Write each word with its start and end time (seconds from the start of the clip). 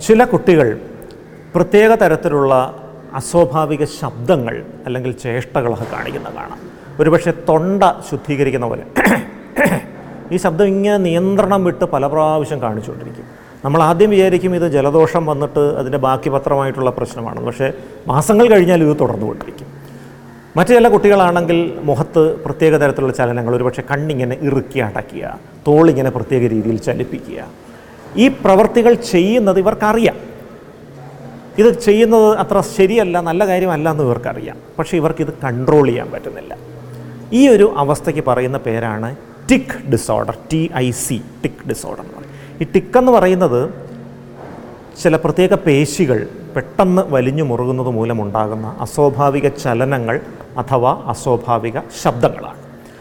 ചില 0.00 0.24
കുട്ടികൾ 0.24 0.80
പ്രത്യേക 1.54 1.94
തരത്തിലുള്ള 1.94 2.54
അസ്വാഭാവിക 3.14 3.84
ശബ്ദങ്ങൾ 3.84 4.64
അല്ലെങ്കിൽ 4.86 5.12
ചേഷ്ടകളൊക്കെ 5.12 5.86
കാണിക്കുന്ന 5.92 6.28
കാണാം. 6.28 6.58
ഒരുപക്ഷെ 7.00 7.32
തൊണ്ട 7.48 7.82
ശുദ്ധീകരിക്കുന്ന 8.10 8.66
പോലെ 8.66 8.84
ഈ 10.32 10.36
ശബ്ദം 10.36 10.66
ഇങ്ങനെ 10.66 10.96
നിയന്ത്രണം 10.96 11.64
വിട്ട് 11.64 11.84
പല 11.84 12.06
പ്രാവശ്യം 12.06 12.62
കാണിച്ചുകൊണ്ടിരിക്കും. 12.62 13.24
നമ്മൾ 13.64 13.82
ആദ്യം 13.82 14.10
വിചാരിക്കും 14.10 14.56
ഇത് 14.56 14.72
ജലദോഷം 14.72 15.26
വന്നിട്ട് 15.26 15.58
അതിന്റെ 15.58 15.98
ബാക്കി 15.98 16.28
പത്രമായിട്ടുള്ള 16.30 16.90
പ്രശ്നമാണ്. 16.90 17.40
പക്ഷേ 17.46 17.72
മാസങ്ങൾ 18.06 18.48
കഴിഞ്ഞാൽ 18.48 18.82
ഇത് 18.82 18.96
തുടർന്നുകൊണ്ടിരിക്കും. 19.00 19.75
മറ്റു 20.56 20.72
ചില 20.72 20.88
കുട്ടികളാണെങ്കിൽ 20.88 21.58
മുഖത്ത് 21.82 22.22
പ്രത്യേക 22.44 22.74
തരത്തിലുള്ള 22.76 23.12
ചലനങ്ങൾ 23.12 23.56
ഒരുപക്ഷെ 23.56 23.82
കണ്ണിങ്ങനെ 23.90 24.36
ഇറുക്കി 24.42 24.78
അടയ്ക്കുക 24.78 25.38
തോളിങ്ങനെ 25.66 26.10
പ്രത്യേക 26.10 26.40
രീതിയിൽ 26.40 26.76
ചലിപ്പിക്കുക. 26.78 27.40
ഈ 28.16 28.28
പ്രവർത്തികൾ 28.28 28.94
ചെയ്യുന്നത് 28.94 29.58
ഇവർക്കറിയാം. 29.58 30.14
ഇത് 31.58 31.80
ചെയ്യുന്നത് 31.80 32.38
അത്ര 32.38 32.60
ശരിയല്ല 32.76 33.20
നല്ല 33.20 33.46
കാര്യമല്ല 33.46 33.90
എന്ന് 33.90 34.04
ഇവർക്കറിയാം. 34.04 34.56
പക്ഷേ 34.78 34.96
ഇവർക്കിത് 34.96 35.32
കൺട്രോൾ 35.44 35.86
ചെയ്യാൻ 35.86 36.10
പറ്റുന്നില്ല. 36.10 36.56
ഈ 37.32 37.48
ഒരു 37.48 37.74
അവസ്ഥയ്ക്ക് 37.76 38.24
പറയുന്ന 38.26 38.58
പേരാണ് 38.58 39.16
tic 39.50 39.90
disorder 39.92 40.36
T 40.52 40.70
I 40.76 40.90
C 40.90 41.22
tic 41.44 41.68
disorder 41.68 42.00
എന്ന് 42.00 42.14
പറയും. 42.14 42.32
ഈ 42.60 42.66
ടിക്ക് 42.74 42.98
എന്ന് 42.98 43.12
പറയുന്നത് 43.12 43.60
ചില 45.02 45.16
പ്രത്യേക 45.16 45.54
പേശികൾ 45.54 46.28
പെട്ടെന്ന് 46.56 47.02
വലിഞ്ഞു 47.08 47.42
മുറുകുന്നത് 47.42 47.88
മൂലമുണ്ടാകുന്ന 47.88 48.76
അസ്വാഭാവിക 48.80 49.48
ചലനങ്ങൾ 49.48 50.20
അഥവാ 50.56 51.02
അസ്വാഭാവിക 51.06 51.78
ശബ്ദങ്ങളാണ്. 52.02 52.58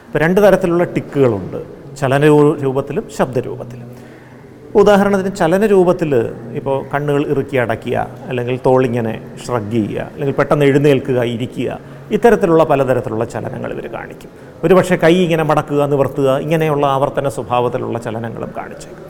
ഇപ്പോൾ 0.08 0.20
രണ്ട് 0.20 0.41
തരത്തിലുള്ള 0.41 0.84
ടിക്കുകളുണ്ട്. 0.84 1.59
ചലന 1.98 2.26
രൂപത്തിലും 2.63 3.09
ശബ്ദരൂപത്തിലും. 3.18 3.96
ഉദാഹരണത്തിന് 4.76 5.36
ചലന 5.36 5.66
രൂപത്തിൽ 5.66 6.16
ഇപ്പോൾ 6.54 6.85
കണ്ണുകൾ 6.94 7.26
ഇറുക്കി 7.27 7.57
അടയ്ക്കുക 7.57 8.07
അല്ലെങ്കിൽ 8.27 8.60
തോളിങ്ങനെ 8.66 9.21
ഷ്രഗ് 9.46 9.71
ചെയ്യുക 9.71 10.02
അല്ലെങ്കിൽ 10.02 10.35
പെട്ടെന്ന് 10.35 10.66
എഴുന്നേൽക്കുക 10.66 11.24
ഇരിക്കുക 11.24 11.79
ഇത്തരത്തിലുള്ള 12.12 12.63
പലതരത്തിലുള്ള 12.63 13.26
ചലനങ്ങൾ 13.26 13.74
ഇവർ 13.74 13.88
കാണിക്കും. 13.94 14.29
ഒരുപക്ഷെ 14.63 14.96
കൈ 14.96 15.16
ഇങ്ങനെ 15.16 15.44
മടക്കുക 15.44 15.85
നിവർത്തുക 15.85 16.38
ഇങ്ങനെയുള്ള 16.38 16.85
ആവർത്തന 16.85 17.29
സ്വഭാവത്തിലുള്ള 17.29 17.99
ചലനങ്ങളും 17.99 18.51
കാണിച്ചേക്കും. 18.57 19.05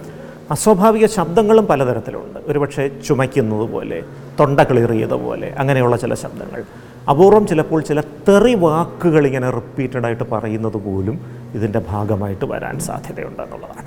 അസ്വാഭാവിക 0.51 1.05
ശബ്ദങ്ങളും 1.05 1.65
പലതരത്തിലുണ്ട്. 1.65 2.39
ഒരുപക്ഷെ 2.47 2.91
ചുമയ്ക്കുന്നത് 3.07 3.69
പോലെ 3.69 4.03
തൊണ്ട 4.39 4.59
കിളിറിയതുപോലെ 4.59 5.55
അങ്ങനെയുള്ള 5.59 5.97
ചില 5.97 6.13
ശബ്ദങ്ങൾ. 6.13 6.63
അപൂർവം 7.09 7.47
ചിലപ്പോൾ 7.47 7.81
ചില 7.81 7.99
തെറി 8.27 8.55
വാക്കുകൾ 8.55 9.27
ഇങ്ങനെ 9.27 9.49
റിപ്പീറ്റഡായിട്ട് 9.49 10.23
പറയുന്നത് 10.31 10.77
പോലും 10.77 11.19
ഇതിന്റെ 11.53 11.81
ഭാഗമായിട്ട് 11.89 12.45
വരാൻ 12.45 12.79
സാധ്യതയുണ്ട് 12.79 13.41
എന്നുള്ളതാണ്. 13.41 13.85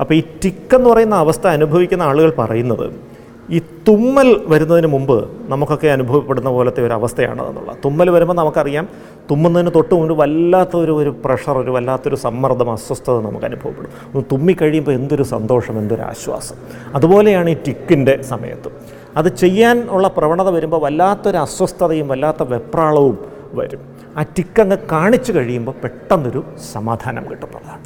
അപ്പോൾ 0.00 0.14
ഈ 0.14 0.22
ടിക്ക് 0.44 0.76
എന്ന് 0.76 0.90
പറയുന്ന 0.90 1.14
അവസ്ഥ 1.14 1.46
അനുഭവിക്കുന്ന 1.46 2.02
ആളുകൾ 2.02 2.34
പറയുന്നത് 2.38 3.14
ഈ 3.50 3.58
തുമ്മൽ 3.58 4.44
വരുന്നതിന് 4.46 4.86
മുമ്പ് 4.86 5.30
നമുക്കൊക്കെ 5.48 5.88
അനുഭവപ്പെടുന്ന 5.88 6.50
പോലത്തെ 6.50 6.86
ഒരു 6.86 6.92
അവസ്ഥയാണ് 6.92 7.42
തുമ്മൽ 7.84 8.10
വരുമ്പോൾ 8.10 8.34
നമുക്കറിയാം 8.34 8.88
തുമ്മുന്നതിന് 9.30 9.70
തൊട്ട് 9.74 9.94
മുമ്പ് 9.94 10.14
വല്ലാത്തൊരു 10.18 10.92
ഒരു 10.92 11.10
പ്രഷർ 11.24 11.58
ഒരു 11.58 11.70
വല്ലാത്തൊരു 11.70 12.16
സമ്മർദ്ദം 12.16 12.70
അസ്വസ്ഥത 12.70 13.20
നമുക്ക് 13.20 13.46
അനുഭവപ്പെടും. 13.46 13.90
ഒന്ന് 14.14 14.24
തുമ്മിക്കഴിയുമ്പോൾ 14.32 14.92
എന്തൊരു 14.92 15.22
സന്തോഷം 15.22 15.78
എന്തൊരു 15.78 16.02
ആശ്വാസം. 16.02 16.56
അതുപോലെയാണ് 16.94 17.50
ഈ 17.50 17.56
ടിക്കിന്റെ 17.66 18.22
സമയത്ത്. 18.22 18.70
അത് 19.16 19.28
ചെയ്യാൻ 19.36 19.76
ഉള്ള 19.90 20.08
പ്രവണത 20.08 20.48
വരുമ്പോൾ 20.48 20.80
വല്ലാത്തൊരു 20.80 21.36
അസ്വസ്ഥതയും 21.36 22.08
വല്ലാത്ത 22.08 22.42
വെപ്രാളവും 22.42 23.18
വരും. 23.58 23.82
ആ 24.16 24.22
ടിക്കങ്ങ് 24.22 24.78
കാണിച്ചു 24.92 25.32
കഴിയുമ്പോൾ 25.32 25.74
പെട്ടെന്നൊരു 25.82 26.44
സമാധാനം 26.72 27.24
കിട്ടുന്നതാണ് 27.30 27.80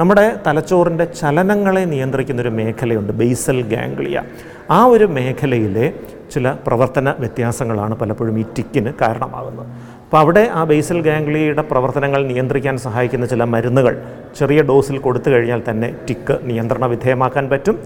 നമ്മുടെ 0.00 0.24
തലച്ചോറിന്റെ 0.46 1.04
ചലനങ്ങളെ 1.04 1.84
നിയന്ത്രിക്കുന്നൊരു 1.84 2.48
മേഖലയുണ്ട് 2.48 3.12
ബേസൽ 3.12 3.58
ഗാംഗ്ലിയ 3.62 4.22
ആ 4.70 4.84
ഒരു 4.84 5.04
മേഖലയിലെ 5.04 5.86
ചില 6.32 6.54
പ്രവർത്തന 6.66 7.14
വ്യത്യാസങ്ങളാണ് 7.18 7.94
പലപ്പോഴും 7.96 8.38
ഈ 8.38 8.44
ടിക്കിന് 8.56 8.90
കാരണമാകുന്നത്. 9.00 9.66
അപ്പോൾ 10.04 10.18
അവിടെ 10.18 10.50
ആ 10.52 10.64
ബേസൽ 10.64 10.98
ഗാംഗ്ലിയയുടെ 11.00 11.62
പ്രവർത്തനങ്ങൾ 11.62 12.20
നിയന്ത്രിക്കാൻ 12.26 12.78
സഹായിക്കുന്ന 12.78 13.26
ചില 13.26 13.44
മരുന്നുകൾ 13.44 13.94
ചെറിയ 14.38 14.62
ഡോസിൽ 14.62 14.98
കൊടുത്തു 14.98 15.30
കഴിഞ്ഞാൽ 15.30 15.62
തന്നെ 15.70 15.94
ടിക്ക് 16.08 16.36
നിയന്ത്രണ 16.42 16.86
വിധേയമാക്കാൻ 16.86 17.48
പറ്റും. 17.48 17.76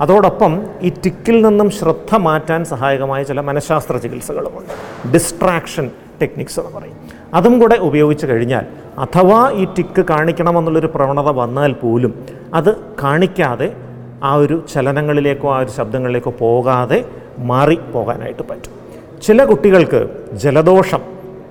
അതോടൊപ്പം 0.00 0.66
ഈ 0.82 0.88
ടിക്കിൽ 0.88 1.46
നിന്നും 1.46 1.70
ശ്രദ്ധ 1.70 2.16
മാറ്റാൻ 2.16 2.64
സഹായകമായ 2.64 3.22
ചില 3.22 3.40
മനഃശാസ്ത്ര 3.40 3.96
ചികിത്സകളുമുണ്ട്. 3.96 4.72
ഡിസ്ട്രാക്ഷൻ 5.12 5.90
ടെക്നിക്സ് 6.22 6.60
എന്ന് 6.60 6.72
പറയും. 6.78 6.96
അതും 7.34 7.60
കൂടെ 7.60 7.74
ഉപയോഗിച്ച് 7.74 8.26
കഴിഞ്ഞാൽ 8.26 8.66
അഥവാ 8.98 9.50
ഈ 9.50 9.64
ടിക്ക് 9.64 10.04
കാണിക്കണമെന്നുള്ളൊരു 10.10 10.86
പ്രവണത 10.86 11.24
വന്നാൽ 11.24 11.72
പോലും 11.72 12.26
അത് 12.54 12.76
കാണിക്കാതെ 13.02 13.76
ആ 14.22 14.34
ഒരു 14.34 14.64
ചലനങ്ങളിലേക്കോ 14.74 15.54
ആ 15.54 15.58
ഒരു 15.58 15.70
ശബ്ദങ്ങളിലേക്കോ 15.70 16.30
പോകാതെ 16.30 17.04
മാറി 17.38 17.74
പോകാനായിട്ട് 17.74 18.42
പറ്റും. 18.42 18.72
ചില 19.22 19.44
കുട്ടികൾക്ക് 19.44 20.08
ജലദോഷം 20.32 21.00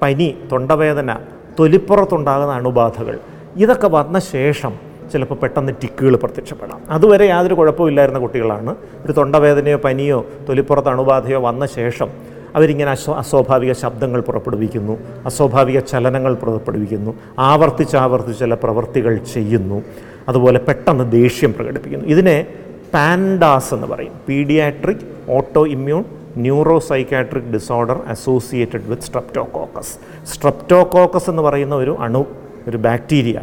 പനി 0.01 0.35
തൊണ്ടവേദന 0.51 1.17
തൊലിപ്പുറത്തുണ്ടാകുന്ന 1.59 2.53
അണുബാധകൾ 2.53 3.19
ഇതൊക്കെ 3.55 3.87
വന്ന 3.87 4.19
ശേഷം 4.19 4.90
ചിലപ്പോൾ 5.11 5.35
പെട്ടെന്ന് 5.35 5.73
ടിക്കുകൾ 5.83 6.15
പ്രത്യക്ഷപ്പെടാം. 6.15 6.81
അതുവരെ 6.89 7.25
യാതൊരു 7.25 7.53
കുഴപ്പമില്ലായിരുന്ന 7.53 8.19
കുട്ടികളാണ്. 8.19 8.75
ഒരു 9.05 9.11
തൊണ്ടവേദനയോ 9.11 9.77
പനിയോ 9.77 10.25
തൊലിപ്പുറത്ത് 10.49 10.89
അണുബാധയോ 10.89 11.39
വന്ന 11.39 11.65
ശേഷം 11.65 12.09
അവരിങ്ങനെ 12.55 12.91
അസ്വ 12.91 13.13
അസ്വാഭാവിക 13.13 13.73
ശബ്ദങ്ങൾ 13.73 14.21
പുറപ്പെടുവിക്കുന്നു. 14.21 14.97
അസ്വാഭാവിക 15.25 15.79
ചലനങ്ങൾ 15.79 16.33
പുറപ്പെടുവിക്കുന്നു. 16.33 17.15
ആവർത്തിച്ച് 17.39 17.97
ചില 18.39 18.53
പ്രവൃത്തികൾ 18.53 19.17
ചെയ്യുന്നു. 19.33 19.83
അതുപോലെ 20.29 20.59
പെട്ടെന്ന് 20.59 21.11
ദേഷ്യം 21.11 21.53
പ്രകടിപ്പിക്കുന്നു. 21.53 22.05
ഇതിനെ 22.05 22.45
പാൻഡാസ് 22.93 23.73
എന്ന് 23.73 23.87
പറയും. 23.87 24.11
Paediatric 24.29 24.97
autoimmune 25.67 26.03
neuropsychiatric 26.79 27.43
disorder 27.43 28.01
associated 28.07 28.81
with 28.87 29.03
streptococcus. 29.03 29.93
Streptococcus 30.33 31.29
എന്ന് 31.29 31.41
പറയുന്ന 31.41 31.75
ഒരു 31.75 31.97
അണു 31.99 32.25
ഒരു 32.67 32.77
ബാക്ടീരിയ. 32.77 33.39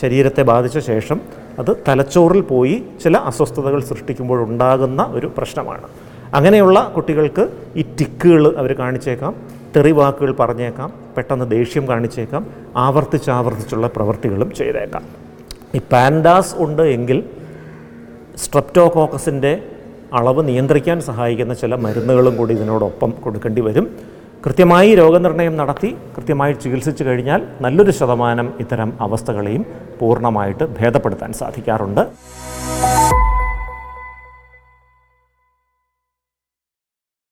ശരീരത്തെ 0.00 0.42
ബാധിച്ച 0.42 0.78
ശേഷം 0.78 1.20
അത് 1.58 1.76
തലച്ചോറിൽ 1.88 2.40
പോയി 2.40 2.82
ചില 3.02 3.16
അസ്വസ്ഥതകൾ 3.16 3.80
സൃഷ്ടിക്കുമ്പോഴുണ്ടാകുന്ന 3.80 5.02
ഒരു 5.02 5.26
പ്രശ്നമാണ്. 5.36 5.86
അങ്ങനെയുള്ള 6.34 6.92
കുട്ടികൾക്ക് 6.96 7.48
ഈ 7.76 7.82
ടിക്കുകൾ 7.82 8.56
അവർ 8.56 8.72
കാണിച്ചേക്കാം 8.72 9.34
തെറിവാക്കുകൾ 9.76 10.32
പറഞ്ഞേക്കാം 10.32 10.92
പെട്ടെന്ന് 11.16 11.50
ദേഷ്യം 11.50 11.88
കാണിച്ചേക്കാം 11.88 12.46
ആവർത്തിച്ചാവർത്തിച്ചുള്ള 12.76 13.86
പ്രവൃത്തികളും 13.86 14.50
ചെയ്തേക്കാം. 14.54 15.02
ഈ 15.74 15.80
പാൻഡാസ് 15.92 16.54
ഉണ്ട് 16.58 16.82
എങ്കിൽ 16.82 17.24
സ്ട്രെപ്റ്റോകോക്കസിന്റെ 18.36 19.62
അളവ് 20.12 20.48
നിയന്ത്രിക്കാൻ 20.48 21.00
സഹായിക്കുന്ന 21.00 21.54
ചില 21.54 21.74
മരുന്നുകളും 21.74 22.36
കൂടി 22.36 22.54
ഇതിനോടൊപ്പം 22.54 23.10
കൊടുക്കേണ്ടി 23.10 23.60
വരും. 23.60 23.86
കൃത്യമായി 24.44 24.90
രോഗനിർണയം 25.00 25.54
നടത്തി 25.58 25.88
കൃത്യമായി 26.14 26.54
ചികിത്സിച്ചു 26.62 27.02
കഴിഞ്ഞാൽ 27.08 27.40
നല്ലൊരു 27.64 27.92
ശതമാനം 27.98 28.48
ഇത്തരം 28.62 28.90
അവസ്ഥകളെയും 29.06 29.64
പൂർണമായിട്ട് 30.00 30.64
ഭേദപ്പെടുത്താൻ 30.78 31.30
സാധിക്കാറുണ്ട്. 31.40 32.02